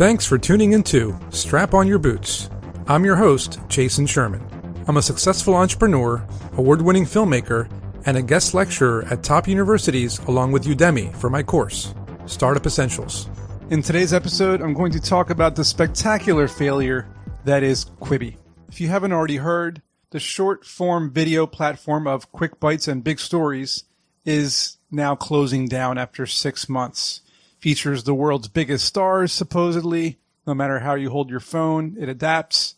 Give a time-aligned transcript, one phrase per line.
[0.00, 2.48] Thanks for tuning into Strap On Your Boots.
[2.88, 4.42] I'm your host, Jason Sherman.
[4.88, 7.70] I'm a successful entrepreneur, award winning filmmaker,
[8.06, 11.94] and a guest lecturer at top universities along with Udemy for my course,
[12.24, 13.28] Startup Essentials.
[13.68, 17.06] In today's episode, I'm going to talk about the spectacular failure
[17.44, 18.38] that is Quibi.
[18.70, 19.82] If you haven't already heard,
[20.12, 23.84] the short form video platform of Quick Bites and Big Stories
[24.24, 27.20] is now closing down after six months
[27.60, 30.18] features the world's biggest stars, supposedly.
[30.46, 32.74] No matter how you hold your phone, it adapts.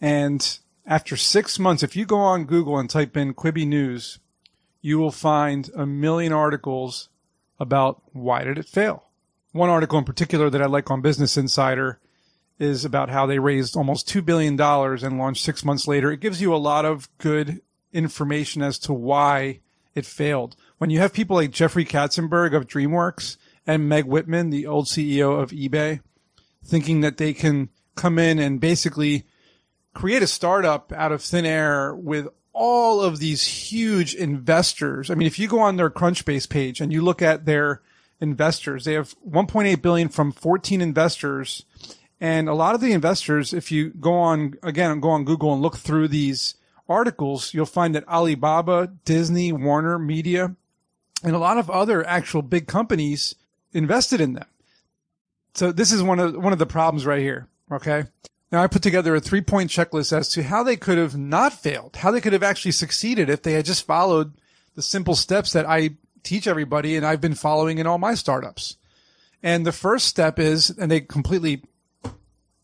[0.00, 4.18] And after six months, if you go on Google and type in Quibi News,
[4.80, 7.08] you will find a million articles
[7.60, 9.04] about why did it fail.
[9.52, 12.00] One article in particular that I like on Business Insider
[12.58, 16.10] is about how they raised almost $2 billion and launched six months later.
[16.10, 17.60] It gives you a lot of good
[17.92, 19.60] information as to why
[19.94, 20.56] it failed.
[20.78, 25.40] When you have people like Jeffrey Katzenberg of DreamWorks and Meg Whitman, the old CEO
[25.40, 26.00] of eBay,
[26.64, 29.24] thinking that they can come in and basically
[29.94, 35.10] create a startup out of thin air with all of these huge investors.
[35.10, 37.82] I mean, if you go on their Crunchbase page and you look at their
[38.20, 41.64] investors, they have 1.8 billion from 14 investors.
[42.20, 45.62] And a lot of the investors, if you go on, again, go on Google and
[45.62, 46.54] look through these
[46.88, 50.54] articles, you'll find that Alibaba, Disney, Warner Media,
[51.24, 53.34] and a lot of other actual big companies
[53.72, 54.46] invested in them.
[55.54, 57.48] So this is one of one of the problems right here.
[57.70, 58.04] Okay.
[58.50, 61.52] Now I put together a three point checklist as to how they could have not
[61.52, 64.34] failed, how they could have actually succeeded if they had just followed
[64.74, 68.76] the simple steps that I teach everybody and I've been following in all my startups.
[69.42, 71.62] And the first step is, and they completely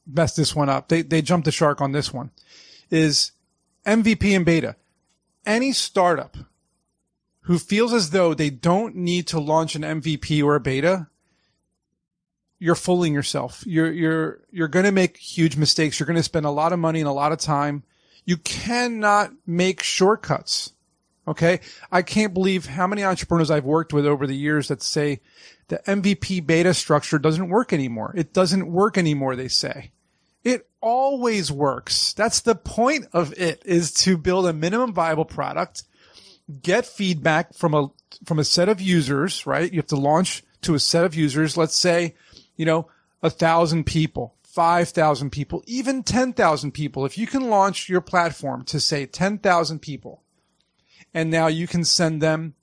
[0.07, 0.89] messed this one up.
[0.89, 2.31] They, they jumped the shark on this one
[2.91, 3.33] is
[3.85, 4.77] MVP and beta.
[5.45, 6.37] Any startup
[7.49, 11.07] who feels as though they don't need to launch an MVP or a beta,
[12.59, 13.65] you're fooling yourself.
[13.67, 15.99] You're, you're, you're going to make huge mistakes.
[15.99, 17.85] You're going to spend a lot of money and a lot of time.
[18.27, 20.75] You cannot make shortcuts.
[21.27, 21.61] Okay.
[21.91, 25.23] I can't believe how many entrepreneurs I've worked with over the years that say
[25.69, 28.13] the MVP beta structure doesn't work anymore.
[28.15, 29.93] It doesn't work anymore, they say.
[30.45, 32.13] It always works.
[32.13, 35.85] That's the point of it is to build a minimum viable product
[36.63, 37.91] get feedback from a
[38.25, 39.73] from a set of users, right?
[39.73, 41.57] You have to launch to a set of users.
[41.57, 42.15] Let's say,
[42.57, 42.89] you know,
[43.23, 47.05] a thousand people, five thousand people, even ten thousand people.
[47.05, 50.23] If you can launch your platform to say ten thousand people,
[51.13, 52.55] and now you can send them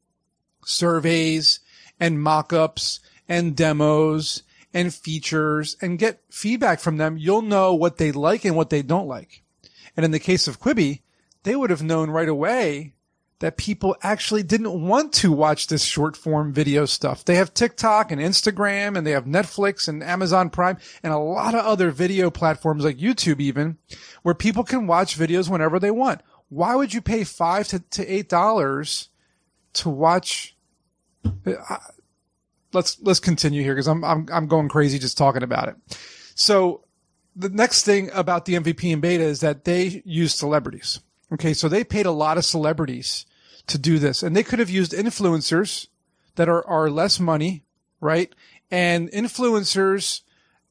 [0.66, 1.60] surveys
[2.00, 8.12] and mock-ups and demos and features and get feedback from them, you'll know what they
[8.12, 9.42] like and what they don't like.
[9.96, 11.02] And in the case of Quibi,
[11.44, 12.95] they would have known right away
[13.40, 17.26] that people actually didn't want to watch this short form video stuff.
[17.26, 21.54] They have TikTok and Instagram and they have Netflix and Amazon Prime and a lot
[21.54, 23.78] of other video platforms like YouTube even
[24.24, 26.22] where people can watch videos whenever they want.
[26.50, 29.10] Why would you pay five to, to eight dollars
[29.74, 30.56] to watch?
[31.26, 31.78] Uh,
[32.72, 35.76] let's, let's continue here because I'm, I'm, I'm going crazy just talking about it.
[36.36, 36.86] So
[37.36, 41.02] the next thing about the MVP and beta is that they use celebrities.
[41.32, 43.26] Okay, so they paid a lot of celebrities
[43.68, 45.88] to do this, and they could have used influencers
[46.36, 47.64] that are are less money,
[48.00, 48.34] right?
[48.70, 50.22] And influencers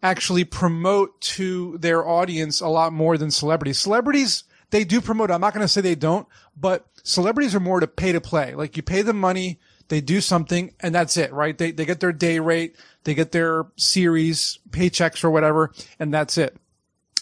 [0.02, 3.78] actually promote to their audience a lot more than celebrities.
[3.78, 5.30] Celebrities they do promote.
[5.30, 6.26] I'm not going to say they don't,
[6.56, 8.54] but celebrities are more to pay to play.
[8.54, 11.56] Like you pay them money, they do something, and that's it, right?
[11.56, 16.38] They they get their day rate, they get their series paychecks or whatever, and that's
[16.38, 16.56] it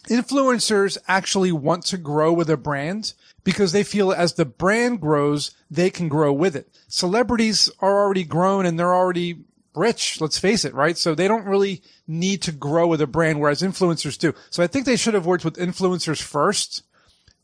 [0.09, 3.15] influencers actually want to grow with a brand
[3.45, 6.69] because they feel as the brand grows, they can grow with it.
[6.89, 10.21] Celebrities are already grown and they're already rich.
[10.21, 10.99] Let's face it, right?
[10.99, 14.35] So they don't really need to grow with a brand, whereas influencers do.
[14.51, 16.83] So I think they should have worked with influencers first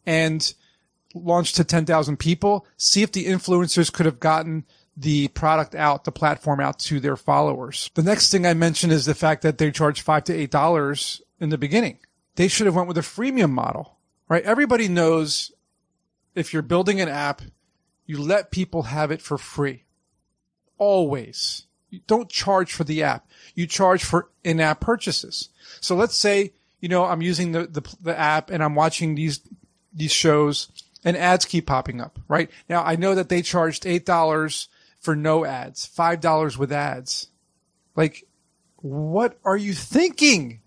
[0.07, 0.53] and
[1.15, 2.67] launched to 10,000 people.
[2.77, 4.65] See if the influencers could have gotten
[4.97, 7.91] the product out, the platform out to their followers.
[7.95, 11.23] The next thing I mentioned is the fact that they charge five to eight dollars
[11.39, 11.99] in the beginning
[12.39, 13.99] they should have went with a freemium model,
[14.29, 14.45] right?
[14.45, 15.51] Everybody knows
[16.37, 17.43] if you're building an app,
[18.07, 19.83] you let people have it for free.
[20.79, 21.67] Always.
[21.91, 23.29] You don't charge for the app.
[23.57, 25.49] You charge for in-app purchases.
[25.81, 29.41] So let's say, you know, I'm using the, the, the app and I'm watching these,
[29.93, 30.69] these shows
[31.05, 32.49] and ads keep popping up, right?
[32.69, 34.69] Now I know that they charged $8
[35.01, 37.31] for no ads, $5 with ads.
[37.97, 38.29] Like,
[38.77, 40.61] what are you thinking?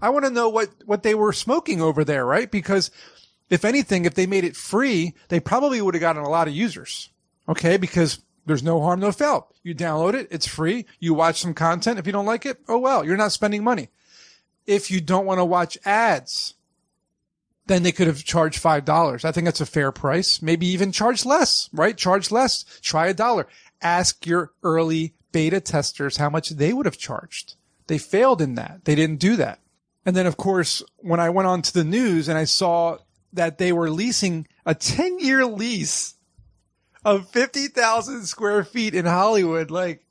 [0.00, 2.50] I want to know what, what they were smoking over there, right?
[2.50, 2.90] Because
[3.50, 6.54] if anything, if they made it free, they probably would have gotten a lot of
[6.54, 7.10] users.
[7.48, 7.76] Okay.
[7.76, 9.52] Because there's no harm, no foul.
[9.62, 10.28] You download it.
[10.30, 10.86] It's free.
[10.98, 11.98] You watch some content.
[11.98, 13.88] If you don't like it, oh well, you're not spending money.
[14.66, 16.54] if you don't want to watch ads,
[17.66, 19.24] then they could have charged $5.
[19.24, 20.42] I think that's a fair price.
[20.42, 21.96] Maybe even charge less, right?
[21.96, 22.64] Charge less.
[22.82, 23.46] Try a dollar.
[23.80, 27.56] Ask your early beta testers how much they would have charged.
[27.86, 28.84] They failed in that.
[28.84, 29.60] They didn't do that.
[30.06, 32.98] And then, of course, when I went on to the news and I saw
[33.32, 36.14] that they were leasing a 10 year lease
[37.04, 40.04] of 50,000 square feet in Hollywood, like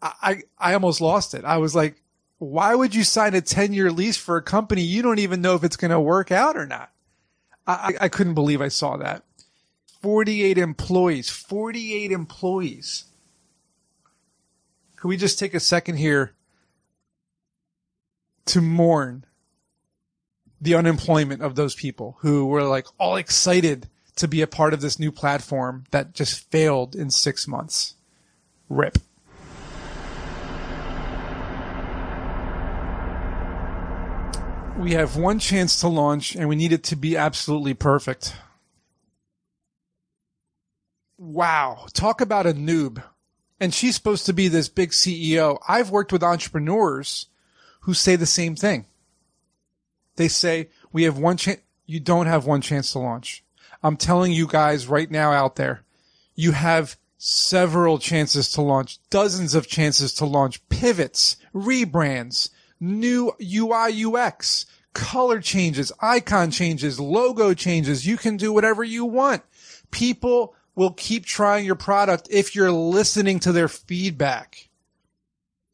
[0.00, 1.44] I, I almost lost it.
[1.44, 2.02] I was like,
[2.38, 5.54] why would you sign a 10 year lease for a company you don't even know
[5.54, 6.90] if it's going to work out or not?
[7.66, 9.24] I, I couldn't believe I saw that.
[10.00, 13.04] 48 employees, 48 employees.
[14.96, 16.34] Could we just take a second here
[18.48, 19.24] to mourn
[20.60, 24.80] the unemployment of those people who were like all excited to be a part of
[24.80, 27.94] this new platform that just failed in six months?
[28.68, 28.98] Rip.
[34.78, 38.34] we have one chance to launch and we need it to be absolutely perfect.
[41.18, 41.86] Wow.
[41.92, 43.02] Talk about a noob.
[43.60, 45.58] And she's supposed to be this big CEO.
[45.68, 47.26] I've worked with entrepreneurs
[47.80, 48.86] who say the same thing.
[50.16, 51.60] They say, we have one chance.
[51.86, 53.44] You don't have one chance to launch.
[53.82, 55.82] I'm telling you guys right now out there,
[56.34, 64.04] you have several chances to launch, dozens of chances to launch, pivots, rebrands, new UI
[64.04, 68.06] UX, color changes, icon changes, logo changes.
[68.06, 69.42] You can do whatever you want.
[69.90, 74.67] People will keep trying your product if you're listening to their feedback.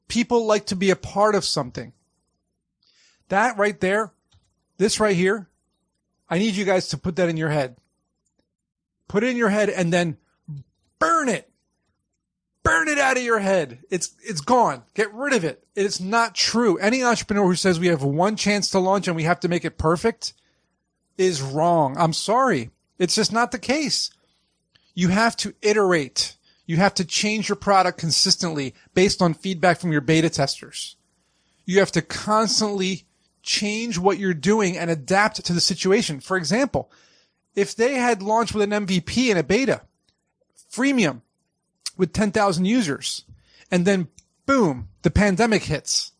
[0.08, 1.92] People like to be a part of something.
[3.28, 4.12] That right there,
[4.76, 5.48] this right here,
[6.28, 7.76] I need you guys to put that in your head.
[9.08, 10.16] Put it in your head and then
[10.98, 11.50] burn it
[12.64, 13.78] burn it out of your head.
[13.90, 14.82] It's, it's gone.
[14.94, 15.64] Get rid of it.
[15.76, 16.76] It's not true.
[16.78, 19.64] Any entrepreneur who says we have one chance to launch and we have to make
[19.64, 20.32] it perfect
[21.16, 21.94] is wrong.
[21.96, 22.70] I'm sorry.
[22.98, 24.10] It's just not the case.
[24.94, 26.36] You have to iterate.
[26.66, 30.96] You have to change your product consistently based on feedback from your beta testers.
[31.66, 33.04] You have to constantly
[33.42, 36.20] change what you're doing and adapt to the situation.
[36.20, 36.90] For example,
[37.54, 39.82] if they had launched with an MVP and a beta,
[40.70, 41.20] freemium,
[41.96, 43.24] with 10,000 users.
[43.70, 44.08] And then
[44.46, 46.12] boom, the pandemic hits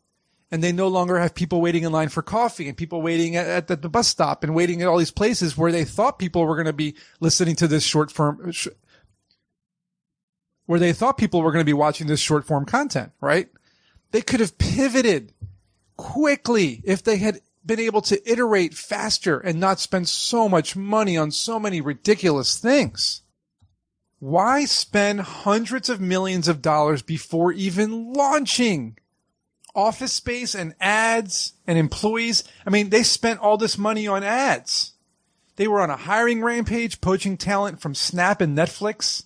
[0.50, 3.67] and they no longer have people waiting in line for coffee and people waiting at,
[3.67, 6.67] the bus stop and waiting at all these places where they thought people were going
[6.67, 8.52] to be listening to this short form,
[10.66, 13.49] where they thought people were going to be watching this short form content, right?
[14.11, 15.32] They could have pivoted
[15.96, 21.16] quickly if they had been able to iterate faster and not spend so much money
[21.16, 23.22] on so many ridiculous things.
[24.19, 28.96] Why spend hundreds of millions of dollars before even launching?
[29.75, 32.44] Office space and ads and employees.
[32.66, 34.93] I mean, they spent all this money on ads.
[35.56, 39.25] They were on a hiring rampage, poaching talent from Snap and Netflix.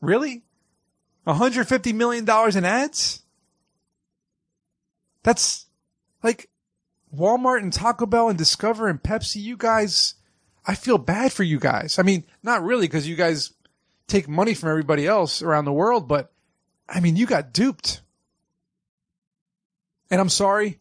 [0.00, 0.42] Really?
[1.26, 2.24] $150 million
[2.56, 3.22] in ads?
[5.22, 5.66] That's
[6.22, 6.48] like
[7.14, 9.42] Walmart and Taco Bell and Discover and Pepsi.
[9.42, 10.14] You guys,
[10.64, 11.98] I feel bad for you guys.
[11.98, 13.52] I mean, not really because you guys
[14.06, 16.32] take money from everybody else around the world, but
[16.88, 18.00] I mean, you got duped.
[20.10, 20.80] And I'm sorry,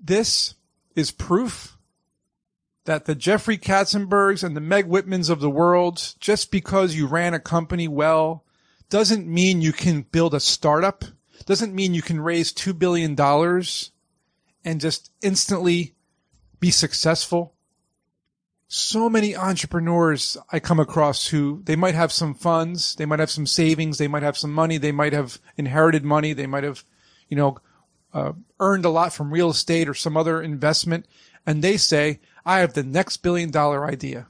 [0.00, 0.54] this
[0.96, 1.76] is proof
[2.84, 7.34] that the Jeffrey Katzenbergs and the Meg Whitmans of the world, just because you ran
[7.34, 8.44] a company well,
[8.90, 11.04] doesn't mean you can build a startup,
[11.46, 13.18] doesn't mean you can raise $2 billion
[14.64, 15.94] and just instantly
[16.60, 17.54] be successful
[18.74, 23.30] so many entrepreneurs I come across who they might have some funds, they might have
[23.30, 26.82] some savings, they might have some money, they might have inherited money, they might have,
[27.28, 27.58] you know,
[28.14, 31.06] uh, earned a lot from real estate or some other investment.
[31.44, 34.28] And they say, I have the next billion dollar idea.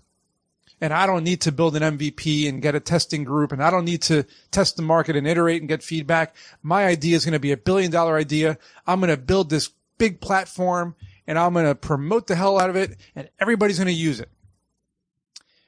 [0.81, 3.53] And I don't need to build an MVP and get a testing group.
[3.53, 6.35] And I don't need to test the market and iterate and get feedback.
[6.61, 8.59] My idea is going to be a billion dollar idea.
[8.85, 12.69] I'm going to build this big platform and I'm going to promote the hell out
[12.69, 14.29] of it and everybody's going to use it.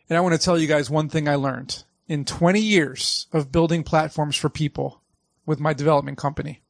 [0.09, 3.53] And I want to tell you guys one thing I learned in 20 years of
[3.53, 5.01] building platforms for people
[5.47, 6.61] with my development company.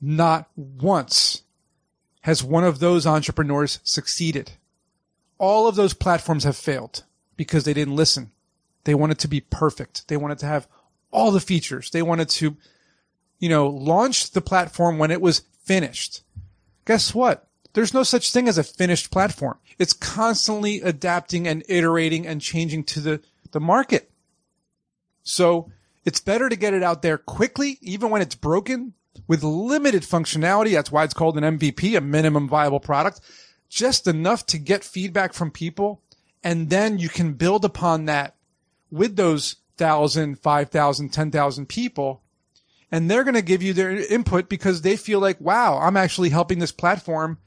[0.00, 1.42] Not once
[2.22, 4.52] has one of those entrepreneurs succeeded.
[5.38, 7.04] All of those platforms have failed
[7.36, 8.30] because they didn't listen.
[8.84, 10.08] They wanted to be perfect.
[10.08, 10.68] They wanted to have
[11.10, 11.90] all the features.
[11.90, 12.56] They wanted to,
[13.38, 16.22] you know, launch the platform when it was finished.
[16.86, 17.48] Guess what?
[17.72, 19.58] There's no such thing as a finished platform.
[19.78, 24.10] It's constantly adapting and iterating and changing to the, the market.
[25.22, 25.70] So
[26.04, 28.94] it's better to get it out there quickly, even when it's broken,
[29.26, 30.72] with limited functionality.
[30.72, 33.20] That's why it's called an MVP, a minimum viable product.
[33.68, 36.02] Just enough to get feedback from people.
[36.42, 38.36] And then you can build upon that
[38.90, 42.22] with those thousand, five thousand, ten thousand people.
[42.90, 46.30] And they're going to give you their input because they feel like, wow, I'm actually
[46.30, 47.38] helping this platform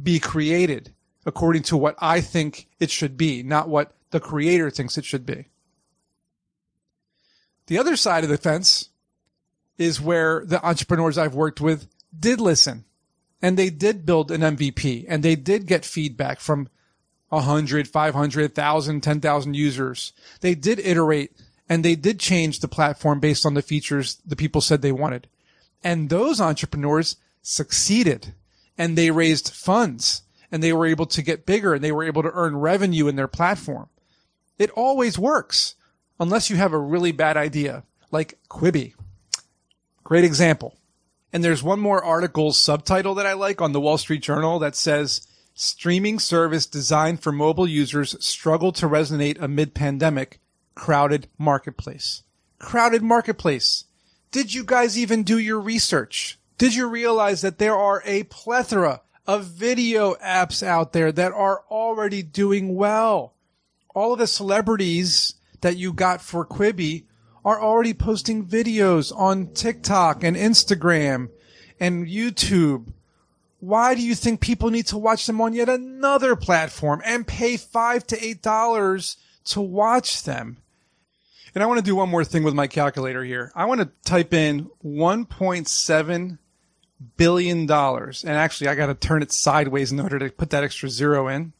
[0.00, 0.92] be created
[1.24, 5.24] according to what I think it should be, not what the creator thinks it should
[5.24, 5.46] be.
[7.68, 8.90] The other side of the fence
[9.78, 12.84] is where the entrepreneurs I've worked with did listen
[13.42, 16.68] and they did build an MVP and they did get feedback from
[17.30, 20.12] 100, 500, 1,000, 10,000 users.
[20.40, 21.32] They did iterate
[21.68, 25.26] and they did change the platform based on the features the people said they wanted.
[25.82, 28.34] And those entrepreneurs succeeded
[28.78, 30.22] and they raised funds
[30.52, 33.16] and they were able to get bigger and they were able to earn revenue in
[33.16, 33.88] their platform.
[34.58, 35.74] It always works
[36.20, 37.82] unless you have a really bad idea,
[38.12, 38.94] like Quibi.
[40.04, 40.76] Great example.
[41.32, 44.76] And there's one more article subtitle that I like on the Wall Street Journal that
[44.76, 50.40] says streaming service designed for mobile users struggle to resonate amid pandemic
[50.74, 52.22] crowded marketplace.
[52.58, 53.84] Crowded marketplace.
[54.30, 56.38] Did you guys even do your research?
[56.58, 61.62] Did you realize that there are a plethora of video apps out there that are
[61.70, 63.34] already doing well?
[63.94, 67.04] All of the celebrities that you got for Quibi
[67.44, 71.30] are already posting videos on TikTok and Instagram
[71.80, 72.92] and YouTube.
[73.60, 77.56] Why do you think people need to watch them on yet another platform and pay
[77.56, 80.58] five to eight dollars to watch them?
[81.54, 83.52] And I want to do one more thing with my calculator here.
[83.54, 86.38] I want to type in 1.7
[87.16, 88.24] billion dollars.
[88.24, 91.28] And actually, I got to turn it sideways in order to put that extra zero
[91.28, 91.36] in.
[91.36, 91.52] And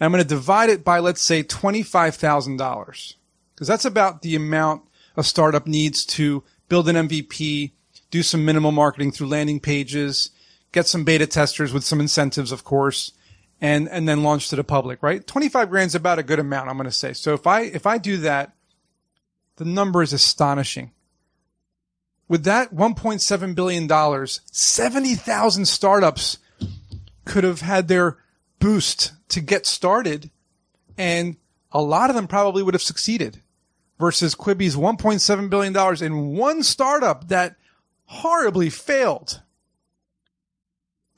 [0.00, 3.14] I'm going to divide it by, let's say, $25,000
[3.54, 4.82] because that's about the amount
[5.16, 7.72] a startup needs to build an MVP,
[8.10, 10.30] do some minimal marketing through landing pages,
[10.72, 13.12] get some beta testers with some incentives, of course,
[13.60, 15.26] and, and then launch to the public, right?
[15.26, 17.12] 25 grand is about a good amount, I'm going to say.
[17.12, 18.52] So if I, if I do that,
[19.56, 20.92] the number is astonishing.
[22.26, 26.38] With that $1.7 billion, 70,000 startups
[27.24, 28.16] could have had their
[28.58, 30.30] boost to get started
[30.96, 31.36] and
[31.72, 33.41] a lot of them probably would have succeeded
[34.02, 37.54] versus Quibi's $1.7 billion in one startup that
[38.06, 39.40] horribly failed.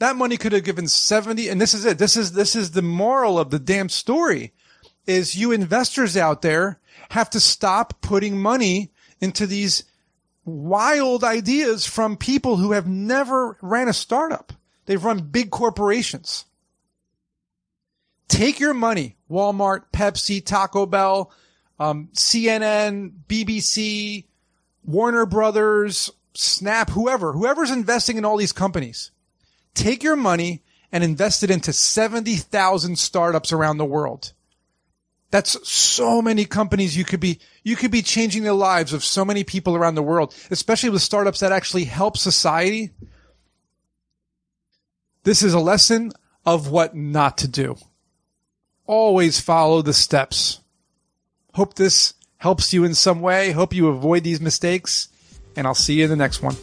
[0.01, 1.97] That money could have given 70, and this is it.
[1.97, 4.53] This is, this is the moral of the damn story
[5.07, 9.85] is you investors out there have to stop putting money into these
[10.45, 14.53] wild ideas from people who have never ran a startup.
[14.85, 16.45] They've run big corporations.
[18.29, 21.33] Take your money, Walmart, Pepsi, Taco Bell,
[21.79, 24.25] um, CNN, BBC,
[24.85, 29.11] Warner Brothers, Snap, whoever, whoever's investing in all these companies,
[29.75, 34.33] take your money and invest it into 70,000 startups around the world.
[35.31, 39.25] That's so many companies you could be, you could be changing the lives of so
[39.25, 42.91] many people around the world, especially with startups that actually help society.
[45.25, 46.13] This is a lesson
[46.47, 47.77] of what not to do.
[48.87, 50.61] Always follow the steps.
[51.55, 53.53] Hope this helps you in some way.
[53.53, 55.09] Hope you avoid these mistakes,
[55.55, 56.57] and I'll see you in the next one.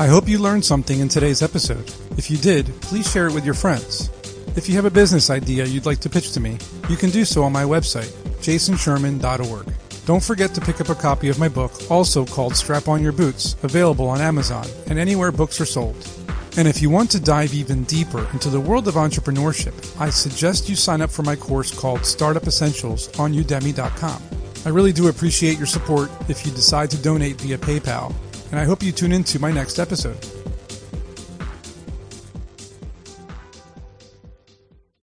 [0.00, 1.92] I hope you learned something in today's episode.
[2.16, 4.08] If you did, please share it with your friends.
[4.56, 6.56] If you have a business idea you'd like to pitch to me,
[6.88, 8.10] you can do so on my website,
[8.40, 9.74] jasonsherman.org.
[10.06, 13.12] Don't forget to pick up a copy of my book, also called Strap On Your
[13.12, 16.17] Boots, available on Amazon and anywhere books are sold.
[16.56, 20.68] And if you want to dive even deeper into the world of entrepreneurship, I suggest
[20.68, 24.22] you sign up for my course called Startup Essentials on udemy.com.
[24.64, 28.14] I really do appreciate your support if you decide to donate via PayPal,
[28.50, 30.18] and I hope you tune into my next episode.